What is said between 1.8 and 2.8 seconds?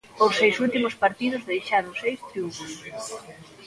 seis triunfos.